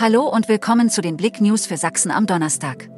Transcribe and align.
Hallo 0.00 0.28
und 0.28 0.48
willkommen 0.48 0.90
zu 0.90 1.00
den 1.00 1.16
Blick 1.16 1.40
News 1.40 1.66
für 1.66 1.76
Sachsen 1.76 2.12
am 2.12 2.24
Donnerstag. 2.24 2.88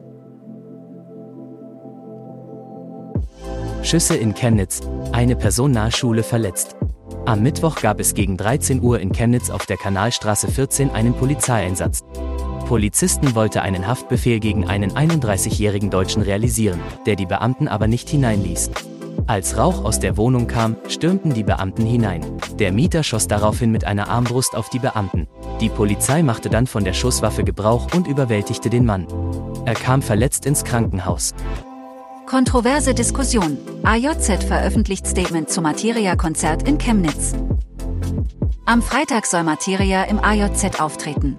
Schüsse 3.82 4.16
in 4.16 4.34
Chemnitz, 4.34 4.82
eine 5.10 5.34
Person 5.34 5.70
nahe 5.70 5.92
Schule 5.92 6.22
verletzt. 6.22 6.76
Am 7.24 7.42
Mittwoch 7.42 7.76
gab 7.76 8.00
es 8.00 8.12
gegen 8.12 8.36
13 8.36 8.82
Uhr 8.82 9.00
in 9.00 9.12
Chemnitz 9.12 9.48
auf 9.48 9.64
der 9.64 9.78
Kanalstraße 9.78 10.48
14 10.48 10.90
einen 10.90 11.14
Polizeieinsatz. 11.14 12.00
Polizisten 12.66 13.34
wollte 13.34 13.62
einen 13.62 13.86
Haftbefehl 13.86 14.38
gegen 14.38 14.68
einen 14.68 14.92
31-jährigen 14.92 15.88
Deutschen 15.88 16.20
realisieren, 16.20 16.80
der 17.06 17.16
die 17.16 17.24
Beamten 17.24 17.66
aber 17.66 17.86
nicht 17.86 18.10
hineinließ. 18.10 18.72
Als 19.26 19.56
Rauch 19.56 19.84
aus 19.84 20.00
der 20.00 20.16
Wohnung 20.16 20.48
kam, 20.48 20.76
stürmten 20.88 21.32
die 21.32 21.44
Beamten 21.44 21.86
hinein. 21.86 22.26
Der 22.58 22.72
Mieter 22.72 23.02
schoss 23.04 23.26
daraufhin 23.26 23.70
mit 23.70 23.84
einer 23.84 24.08
Armbrust 24.08 24.54
auf 24.54 24.68
die 24.68 24.80
Beamten. 24.80 25.28
Die 25.60 25.68
Polizei 25.68 26.22
machte 26.22 26.48
dann 26.48 26.66
von 26.66 26.84
der 26.84 26.94
Schusswaffe 26.94 27.44
Gebrauch 27.44 27.88
und 27.94 28.06
überwältigte 28.06 28.70
den 28.70 28.86
Mann. 28.86 29.06
Er 29.66 29.74
kam 29.74 30.00
verletzt 30.00 30.46
ins 30.46 30.64
Krankenhaus. 30.64 31.34
Kontroverse 32.26 32.94
Diskussion. 32.94 33.58
AJZ 33.82 34.44
veröffentlicht 34.44 35.06
Statement 35.06 35.50
zum 35.50 35.64
Materia-Konzert 35.64 36.66
in 36.66 36.78
Chemnitz. 36.78 37.34
Am 38.64 38.80
Freitag 38.80 39.26
soll 39.26 39.42
Materia 39.42 40.04
im 40.04 40.18
AJZ 40.18 40.80
auftreten. 40.80 41.38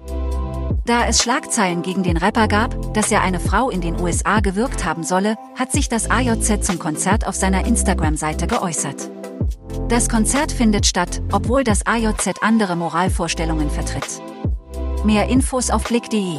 Da 0.84 1.06
es 1.06 1.22
Schlagzeilen 1.22 1.82
gegen 1.82 2.02
den 2.02 2.16
Rapper 2.16 2.46
gab, 2.46 2.94
dass 2.94 3.10
er 3.10 3.22
eine 3.22 3.40
Frau 3.40 3.70
in 3.70 3.80
den 3.80 4.00
USA 4.00 4.40
gewirkt 4.40 4.84
haben 4.84 5.02
solle, 5.02 5.36
hat 5.58 5.72
sich 5.72 5.88
das 5.88 6.10
AJZ 6.10 6.64
zum 6.64 6.78
Konzert 6.78 7.26
auf 7.26 7.34
seiner 7.34 7.66
Instagram-Seite 7.66 8.46
geäußert. 8.46 9.10
Das 9.88 10.08
Konzert 10.08 10.52
findet 10.52 10.86
statt, 10.86 11.22
obwohl 11.32 11.64
das 11.64 11.86
AJZ 11.86 12.42
andere 12.42 12.76
Moralvorstellungen 12.76 13.70
vertritt. 13.70 14.22
Mehr 15.04 15.28
Infos 15.28 15.70
auf 15.70 15.84
blick.de. 15.84 16.38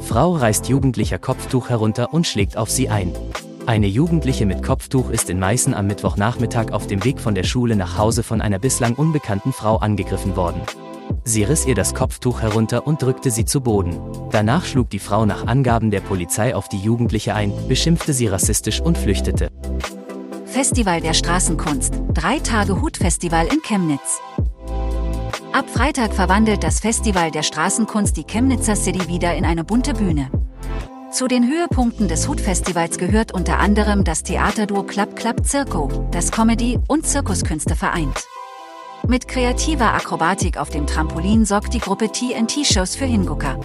Frau 0.00 0.36
reißt 0.36 0.68
Jugendlicher 0.68 1.18
Kopftuch 1.18 1.68
herunter 1.70 2.12
und 2.12 2.26
schlägt 2.26 2.56
auf 2.56 2.70
sie 2.70 2.88
ein. 2.88 3.12
Eine 3.66 3.86
Jugendliche 3.86 4.44
mit 4.44 4.62
Kopftuch 4.62 5.10
ist 5.10 5.30
in 5.30 5.38
Meißen 5.38 5.72
am 5.72 5.86
Mittwochnachmittag 5.86 6.72
auf 6.72 6.86
dem 6.86 7.04
Weg 7.04 7.20
von 7.20 7.34
der 7.34 7.44
Schule 7.44 7.76
nach 7.76 7.96
Hause 7.96 8.22
von 8.22 8.40
einer 8.40 8.58
bislang 8.58 8.94
unbekannten 8.94 9.52
Frau 9.52 9.76
angegriffen 9.76 10.34
worden. 10.34 10.60
Sie 11.24 11.44
riss 11.44 11.66
ihr 11.66 11.76
das 11.76 11.94
Kopftuch 11.94 12.40
herunter 12.42 12.86
und 12.86 13.00
drückte 13.00 13.30
sie 13.30 13.44
zu 13.44 13.60
Boden. 13.60 14.00
Danach 14.32 14.64
schlug 14.64 14.90
die 14.90 14.98
Frau 14.98 15.24
nach 15.26 15.46
Angaben 15.46 15.92
der 15.92 16.00
Polizei 16.00 16.54
auf 16.54 16.68
die 16.68 16.78
Jugendliche 16.78 17.34
ein, 17.34 17.52
beschimpfte 17.68 18.12
sie 18.12 18.26
rassistisch 18.26 18.80
und 18.80 18.98
flüchtete. 18.98 19.48
Festival 20.52 21.00
der 21.00 21.14
Straßenkunst, 21.14 21.94
drei 22.12 22.38
Tage 22.38 22.82
Hutfestival 22.82 23.46
in 23.46 23.62
Chemnitz. 23.62 24.20
Ab 25.50 25.64
Freitag 25.72 26.12
verwandelt 26.12 26.62
das 26.62 26.78
Festival 26.78 27.30
der 27.30 27.42
Straßenkunst 27.42 28.14
die 28.18 28.24
Chemnitzer 28.24 28.76
City 28.76 29.08
wieder 29.08 29.34
in 29.34 29.46
eine 29.46 29.64
bunte 29.64 29.94
Bühne. 29.94 30.30
Zu 31.10 31.26
den 31.26 31.48
Höhepunkten 31.48 32.06
des 32.06 32.28
Hutfestivals 32.28 32.98
gehört 32.98 33.32
unter 33.32 33.60
anderem 33.60 34.04
das 34.04 34.24
Theaterduo 34.24 34.82
Club 34.82 35.16
Club 35.16 35.46
Circo, 35.46 35.88
das 36.10 36.30
Comedy- 36.30 36.78
und 36.86 37.06
Zirkuskünste 37.06 37.74
vereint. 37.74 38.26
Mit 39.08 39.28
kreativer 39.28 39.94
Akrobatik 39.94 40.58
auf 40.58 40.68
dem 40.68 40.86
Trampolin 40.86 41.46
sorgt 41.46 41.72
die 41.72 41.80
Gruppe 41.80 42.12
TNT-Shows 42.12 42.94
für 42.94 43.06
Hingucker. 43.06 43.58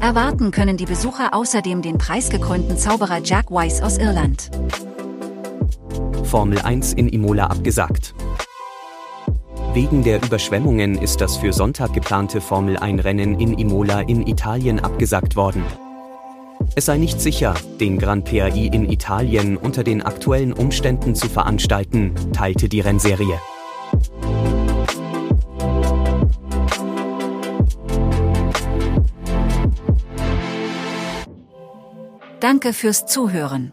Erwarten 0.00 0.50
können 0.50 0.76
die 0.76 0.86
Besucher 0.86 1.34
außerdem 1.34 1.82
den 1.82 1.98
preisgekrönten 1.98 2.76
Zauberer 2.76 3.20
Jack 3.22 3.52
Weiss 3.52 3.80
aus 3.80 3.96
Irland. 3.96 4.50
Formel 6.30 6.60
1 6.60 6.92
in 6.92 7.08
Imola 7.08 7.46
abgesagt. 7.46 8.14
Wegen 9.74 10.04
der 10.04 10.22
Überschwemmungen 10.22 10.96
ist 10.96 11.20
das 11.20 11.38
für 11.38 11.52
Sonntag 11.52 11.92
geplante 11.92 12.40
Formel 12.40 12.76
1 12.76 13.02
Rennen 13.02 13.40
in 13.40 13.58
Imola 13.58 14.02
in 14.02 14.24
Italien 14.24 14.78
abgesagt 14.78 15.34
worden. 15.34 15.64
Es 16.76 16.86
sei 16.86 16.98
nicht 16.98 17.20
sicher, 17.20 17.54
den 17.80 17.98
Grand 17.98 18.26
PAI 18.26 18.70
in 18.72 18.88
Italien 18.88 19.56
unter 19.56 19.82
den 19.82 20.02
aktuellen 20.02 20.52
Umständen 20.52 21.16
zu 21.16 21.28
veranstalten, 21.28 22.14
teilte 22.32 22.68
die 22.68 22.80
Rennserie. 22.80 23.40
Danke 32.38 32.72
fürs 32.72 33.06
Zuhören. 33.06 33.72